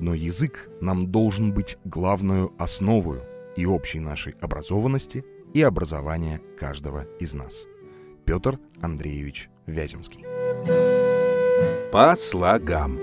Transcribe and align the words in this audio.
родной 0.00 0.18
язык 0.18 0.70
нам 0.80 1.12
должен 1.12 1.52
быть 1.52 1.76
главную 1.84 2.54
основою 2.58 3.22
и 3.54 3.66
общей 3.66 4.00
нашей 4.00 4.32
образованности, 4.40 5.22
и 5.52 5.60
образования 5.60 6.40
каждого 6.58 7.04
из 7.18 7.34
нас. 7.34 7.66
Петр 8.24 8.58
Андреевич 8.80 9.50
Вяземский. 9.66 10.24
По 11.92 12.16
слогам. 12.16 12.98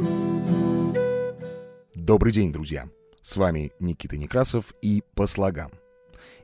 Добрый 1.93 2.33
день, 2.33 2.51
друзья! 2.51 2.89
С 3.21 3.37
вами 3.37 3.71
Никита 3.79 4.17
Некрасов 4.17 4.73
и 4.81 5.03
«По 5.13 5.27
слогам». 5.27 5.73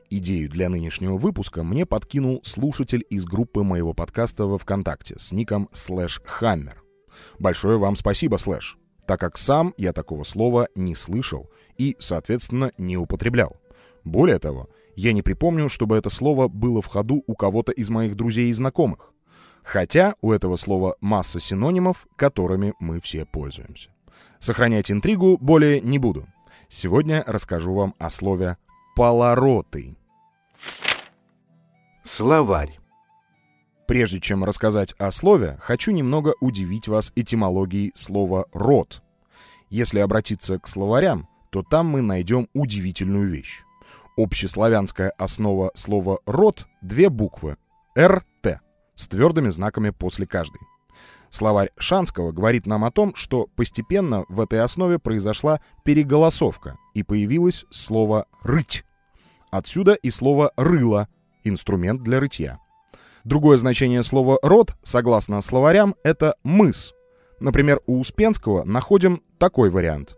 Идею 0.08 0.48
для 0.48 0.68
нынешнего 0.68 1.16
выпуска 1.16 1.64
мне 1.64 1.84
подкинул 1.84 2.42
слушатель 2.44 3.04
из 3.10 3.24
группы 3.24 3.64
моего 3.64 3.92
подкаста 3.92 4.44
во 4.44 4.58
ВКонтакте 4.58 5.16
с 5.18 5.32
ником 5.32 5.68
Слэш 5.72 6.20
Хаммер. 6.24 6.80
Большое 7.40 7.76
вам 7.78 7.96
спасибо, 7.96 8.36
Слэш, 8.36 8.76
так 9.06 9.20
как 9.20 9.38
сам 9.38 9.74
я 9.76 9.92
такого 9.92 10.24
слова 10.24 10.68
не 10.74 10.94
слышал 10.94 11.50
и, 11.76 11.96
соответственно, 11.98 12.72
не 12.78 12.96
употреблял. 12.96 13.56
Более 14.04 14.38
того, 14.38 14.68
я 14.96 15.12
не 15.12 15.22
припомню, 15.22 15.68
чтобы 15.68 15.96
это 15.96 16.10
слово 16.10 16.48
было 16.48 16.80
в 16.80 16.86
ходу 16.86 17.24
у 17.26 17.34
кого-то 17.34 17.72
из 17.72 17.90
моих 17.90 18.16
друзей 18.16 18.50
и 18.50 18.52
знакомых. 18.52 19.12
Хотя 19.62 20.14
у 20.20 20.30
этого 20.30 20.56
слова 20.56 20.96
масса 21.00 21.40
синонимов, 21.40 22.06
которыми 22.16 22.74
мы 22.80 23.00
все 23.00 23.24
пользуемся. 23.24 23.88
Сохранять 24.38 24.90
интригу 24.90 25.38
более 25.38 25.80
не 25.80 25.98
буду. 25.98 26.28
Сегодня 26.68 27.24
расскажу 27.26 27.72
вам 27.72 27.94
о 27.98 28.10
слове 28.10 28.58
«полороты». 28.94 29.96
Словарь. 32.02 32.78
Прежде 33.86 34.20
чем 34.20 34.44
рассказать 34.44 34.94
о 34.98 35.10
слове, 35.10 35.58
хочу 35.60 35.90
немного 35.90 36.34
удивить 36.40 36.88
вас 36.88 37.12
этимологией 37.14 37.92
слова 37.94 38.46
«род». 38.52 39.03
Если 39.70 39.98
обратиться 39.98 40.58
к 40.58 40.68
словарям, 40.68 41.28
то 41.50 41.62
там 41.62 41.86
мы 41.86 42.02
найдем 42.02 42.48
удивительную 42.52 43.28
вещь. 43.28 43.62
Общеславянская 44.16 45.10
основа 45.10 45.70
слова 45.74 46.18
«род»— 46.26 46.66
две 46.82 47.08
буквы 47.08 47.56
«РТ» 47.98 48.60
с 48.94 49.08
твердыми 49.08 49.50
знаками 49.50 49.90
после 49.90 50.26
каждой. 50.26 50.60
Словарь 51.30 51.70
Шанского 51.76 52.30
говорит 52.30 52.66
нам 52.66 52.84
о 52.84 52.92
том, 52.92 53.14
что 53.16 53.48
постепенно 53.56 54.24
в 54.28 54.40
этой 54.40 54.60
основе 54.60 55.00
произошла 55.00 55.60
переголосовка 55.84 56.78
и 56.94 57.02
появилось 57.02 57.64
слово 57.70 58.26
«рыть». 58.42 58.84
Отсюда 59.50 59.94
и 59.94 60.10
слово 60.10 60.52
«рыло»— 60.56 61.08
инструмент 61.44 62.02
для 62.02 62.20
рытья. 62.20 62.60
Другое 63.24 63.58
значение 63.58 64.02
слова 64.02 64.38
«род», 64.42 64.76
согласно 64.84 65.40
словарям, 65.40 65.96
это 66.04 66.36
«мыс». 66.44 66.94
Например, 67.44 67.80
у 67.86 68.00
Успенского 68.00 68.64
находим 68.64 69.22
такой 69.38 69.68
вариант. 69.68 70.16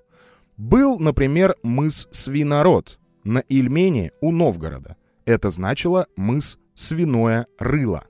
Был, 0.57 0.99
например, 0.99 1.57
мыс 1.63 2.07
Свинород 2.13 2.99
на 3.25 3.41
Ильмене 3.49 4.13
у 4.21 4.31
Новгорода. 4.31 4.97
Это 5.25 5.51
значило 5.51 6.07
мыс 6.17 6.57
Свиное 6.75 7.47
Рыло. 7.59 8.05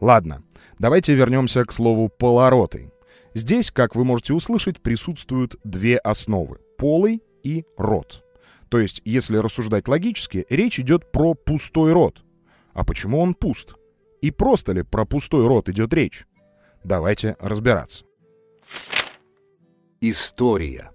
Ладно, 0.00 0.42
Давайте 0.82 1.14
вернемся 1.14 1.64
к 1.64 1.70
слову 1.70 2.08
«полороты». 2.08 2.90
Здесь, 3.34 3.70
как 3.70 3.94
вы 3.94 4.02
можете 4.02 4.34
услышать, 4.34 4.82
присутствуют 4.82 5.54
две 5.62 5.96
основы— 5.96 6.58
полый 6.76 7.22
и 7.44 7.64
рот. 7.76 8.24
То 8.68 8.80
есть, 8.80 9.00
если 9.04 9.36
рассуждать 9.36 9.86
логически, 9.86 10.44
речь 10.50 10.80
идет 10.80 11.12
про 11.12 11.34
пустой 11.34 11.92
рот. 11.92 12.24
А 12.72 12.84
почему 12.84 13.20
он 13.20 13.34
пуст? 13.34 13.76
И 14.22 14.32
просто 14.32 14.72
ли 14.72 14.82
про 14.82 15.04
пустой 15.04 15.46
рот 15.46 15.68
идет 15.68 15.94
речь? 15.94 16.26
Давайте 16.84 17.36
разбираться. 17.38 18.04
История. 20.00 20.90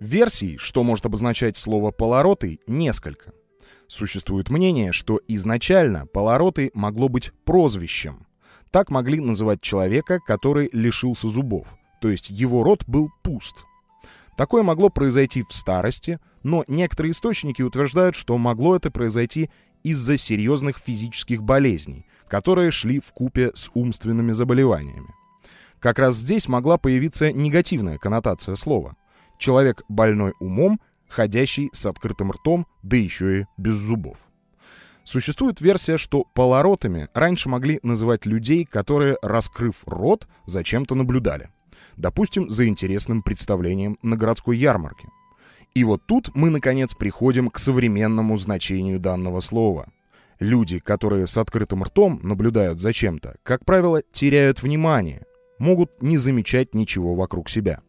Версий, 0.00 0.58
что 0.58 0.82
может 0.82 1.06
обозначать 1.06 1.56
слово 1.56 1.92
«полоротый», 1.92 2.60
несколько. 2.66 3.32
Существует 3.86 4.50
мнение, 4.50 4.92
что 4.92 5.20
изначально 5.28 6.06
Полороты 6.06 6.70
могло 6.74 7.08
быть 7.08 7.32
прозвищем. 7.44 8.26
Так 8.70 8.90
могли 8.90 9.20
называть 9.20 9.62
человека, 9.62 10.18
который 10.20 10.68
лишился 10.72 11.28
зубов, 11.28 11.74
то 12.02 12.08
есть 12.08 12.28
его 12.28 12.62
рот 12.62 12.84
был 12.86 13.08
пуст. 13.22 13.64
Такое 14.36 14.62
могло 14.62 14.90
произойти 14.90 15.42
в 15.42 15.52
старости, 15.52 16.20
но 16.42 16.64
некоторые 16.68 17.12
источники 17.12 17.62
утверждают, 17.62 18.14
что 18.14 18.36
могло 18.36 18.76
это 18.76 18.90
произойти 18.90 19.50
из-за 19.82 20.18
серьезных 20.18 20.78
физических 20.78 21.42
болезней, 21.42 22.06
которые 22.28 22.70
шли 22.70 23.00
в 23.00 23.12
купе 23.12 23.50
с 23.54 23.70
умственными 23.74 24.32
заболеваниями. 24.32 25.14
Как 25.80 25.98
раз 25.98 26.16
здесь 26.16 26.48
могла 26.48 26.76
появиться 26.76 27.32
негативная 27.32 27.98
коннотация 27.98 28.56
слова. 28.56 28.96
Человек 29.38 29.82
больной 29.88 30.34
умом 30.40 30.80
ходящий 31.08 31.70
с 31.72 31.86
открытым 31.86 32.32
ртом, 32.32 32.66
да 32.82 32.96
еще 32.96 33.40
и 33.40 33.44
без 33.56 33.74
зубов. 33.74 34.18
Существует 35.04 35.60
версия, 35.60 35.96
что 35.96 36.24
полоротами 36.34 37.08
раньше 37.14 37.48
могли 37.48 37.80
называть 37.82 38.26
людей, 38.26 38.66
которые, 38.66 39.16
раскрыв 39.22 39.76
рот, 39.86 40.28
зачем-то 40.46 40.94
наблюдали. 40.94 41.48
Допустим, 41.96 42.50
за 42.50 42.68
интересным 42.68 43.22
представлением 43.22 43.96
на 44.02 44.16
городской 44.16 44.58
ярмарке. 44.58 45.08
И 45.74 45.82
вот 45.84 46.02
тут 46.06 46.34
мы, 46.34 46.50
наконец, 46.50 46.94
приходим 46.94 47.48
к 47.48 47.58
современному 47.58 48.36
значению 48.36 49.00
данного 49.00 49.40
слова. 49.40 49.88
Люди, 50.38 50.78
которые 50.78 51.26
с 51.26 51.36
открытым 51.36 51.82
ртом 51.82 52.20
наблюдают 52.22 52.78
за 52.78 52.92
чем-то, 52.92 53.36
как 53.42 53.64
правило, 53.64 54.02
теряют 54.02 54.62
внимание, 54.62 55.26
могут 55.58 56.00
не 56.00 56.16
замечать 56.16 56.74
ничего 56.74 57.14
вокруг 57.14 57.50
себя. 57.50 57.82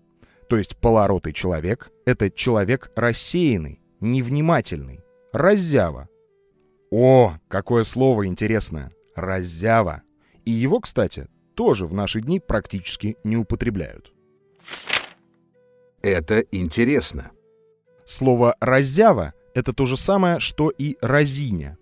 То 0.48 0.58
есть 0.58 0.78
полоротый 0.78 1.34
человек— 1.34 1.92
это 2.06 2.32
человек 2.32 2.92
рассеянный, 2.96 3.82
невнимательный, 4.00 5.02
раззява. 5.32 6.10
О, 6.90 7.36
какое 7.48 7.84
слово 7.84 8.26
интересное! 8.26 8.92
Раззява. 9.16 10.02
И 10.46 10.52
его, 10.52 10.80
кстати, 10.80 11.28
тоже 11.54 11.86
в 11.86 11.94
наши 11.94 12.22
дни 12.22 12.40
практически 12.40 13.18
не 13.24 13.38
употребляют. 13.38 14.14
Это 16.02 16.40
интересно. 16.52 17.32
Слово 18.06 18.56
«раззява»— 18.60 19.34
это 19.54 19.74
то 19.74 19.86
же 19.86 19.98
самое, 19.98 20.40
что 20.40 20.70
и 20.70 20.98
«разиня». 21.02 21.78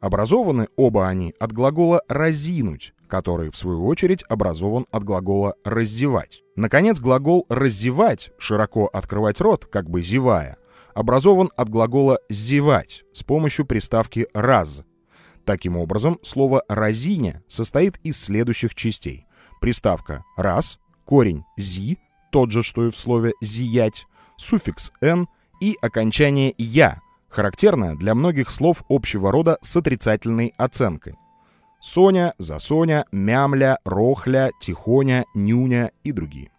Образованы 0.00 0.68
оба 0.76 1.08
они 1.08 1.34
от 1.40 1.52
глагола 1.52 2.02
«разинуть», 2.08 2.94
который, 3.08 3.50
в 3.50 3.56
свою 3.56 3.86
очередь, 3.86 4.24
образован 4.28 4.86
от 4.92 5.02
глагола 5.02 5.54
«раздевать». 5.64 6.42
Наконец, 6.54 7.00
глагол 7.00 7.46
«раздевать»— 7.48 8.30
широко 8.38 8.86
открывать 8.86 9.40
рот, 9.40 9.66
как 9.66 9.90
бы 9.90 10.02
зевая, 10.02 10.56
образован 10.94 11.50
от 11.56 11.68
глагола 11.68 12.20
«зевать» 12.28 13.04
с 13.12 13.24
помощью 13.24 13.66
приставки 13.66 14.28
«раз». 14.34 14.82
Таким 15.44 15.76
образом, 15.76 16.18
слово 16.22 16.62
«разиня» 16.68 17.42
состоит 17.48 17.98
из 18.04 18.22
следующих 18.22 18.74
частей. 18.74 19.26
Приставка 19.60 20.24
«раз», 20.36 20.78
корень 21.04 21.44
«зи», 21.56 21.98
тот 22.30 22.52
же, 22.52 22.62
что 22.62 22.86
и 22.86 22.90
в 22.90 22.98
слове 22.98 23.32
«зиять», 23.40 24.06
суффикс 24.36 24.92
«н» 25.00 25.26
и 25.60 25.76
окончание 25.80 26.54
«я», 26.58 27.00
характерное 27.28 27.94
для 27.94 28.14
многих 28.14 28.50
слов 28.50 28.84
общего 28.88 29.30
рода 29.32 29.58
с 29.62 29.76
отрицательной 29.76 30.54
оценкой. 30.56 31.16
Соня, 31.80 32.34
Засоня, 32.38 33.04
Мямля, 33.12 33.78
Рохля, 33.84 34.50
Тихоня, 34.60 35.24
Нюня 35.34 35.92
и 36.02 36.12
другие. 36.12 36.50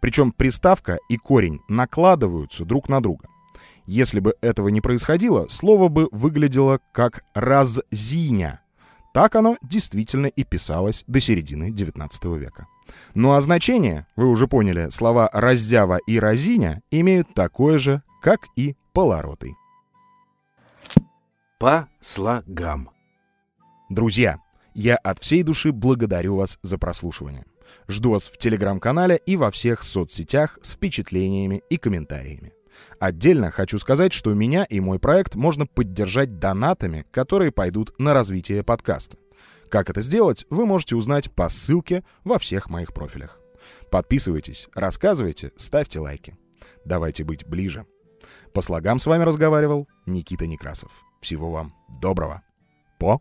Причем 0.00 0.32
приставка 0.32 0.98
и 1.08 1.16
корень 1.16 1.60
накладываются 1.68 2.64
друг 2.64 2.88
на 2.88 3.02
друга. 3.02 3.28
Если 3.86 4.20
бы 4.20 4.34
этого 4.42 4.68
не 4.68 4.80
происходило, 4.80 5.46
слово 5.48 5.88
бы 5.88 6.08
выглядело 6.12 6.78
как 6.92 7.24
«раззиня». 7.34 8.60
Так 9.14 9.34
оно 9.34 9.56
действительно 9.62 10.26
и 10.26 10.44
писалось 10.44 11.04
до 11.06 11.20
середины 11.20 11.70
XIX 11.70 12.38
века. 12.38 12.66
Ну 13.14 13.32
а 13.32 13.40
значение, 13.40 14.06
вы 14.14 14.26
уже 14.28 14.46
поняли, 14.46 14.90
слова 14.90 15.30
«раздява» 15.32 15.98
и 16.06 16.20
«разиня» 16.20 16.82
имеют 16.90 17.32
такое 17.34 17.78
же, 17.78 18.02
как 18.20 18.40
и 18.56 18.76
«полоротый». 18.92 19.54
По 21.58 21.88
слогам. 22.00 22.90
Друзья, 23.90 24.38
я 24.74 24.94
от 24.94 25.18
всей 25.18 25.42
души 25.42 25.72
благодарю 25.72 26.36
вас 26.36 26.60
за 26.62 26.78
прослушивание. 26.78 27.46
Жду 27.88 28.12
вас 28.12 28.28
в 28.28 28.38
телеграм-канале 28.38 29.16
и 29.26 29.36
во 29.36 29.50
всех 29.50 29.82
соцсетях 29.82 30.60
с 30.62 30.74
впечатлениями 30.74 31.64
и 31.68 31.76
комментариями. 31.76 32.52
Отдельно 33.00 33.50
хочу 33.50 33.80
сказать, 33.80 34.12
что 34.12 34.32
меня 34.34 34.62
и 34.70 34.78
мой 34.78 35.00
проект 35.00 35.34
можно 35.34 35.66
поддержать 35.66 36.38
донатами, 36.38 37.06
которые 37.10 37.50
пойдут 37.50 37.92
на 37.98 38.14
развитие 38.14 38.62
подкаста. 38.62 39.16
Как 39.68 39.90
это 39.90 40.00
сделать, 40.00 40.46
вы 40.50 40.64
можете 40.64 40.94
узнать 40.94 41.32
по 41.32 41.48
ссылке 41.48 42.04
во 42.22 42.38
всех 42.38 42.70
моих 42.70 42.94
профилях. 42.94 43.40
Подписывайтесь, 43.90 44.68
рассказывайте, 44.76 45.50
ставьте 45.56 45.98
лайки. 45.98 46.38
Давайте 46.84 47.24
быть 47.24 47.44
ближе. 47.44 47.84
По 48.54 48.60
слогам 48.60 49.00
с 49.00 49.06
вами 49.06 49.24
разговаривал 49.24 49.88
Никита 50.06 50.46
Некрасов. 50.46 50.92
Всего 51.20 51.50
вам 51.50 51.72
доброго. 52.00 52.42
По 52.98 53.20